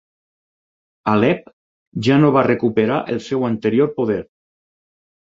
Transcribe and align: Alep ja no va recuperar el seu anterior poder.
Alep 1.13 1.53
ja 2.09 2.19
no 2.23 2.33
va 2.39 2.45
recuperar 2.49 3.01
el 3.17 3.25
seu 3.31 3.49
anterior 3.53 3.97
poder. 4.03 4.23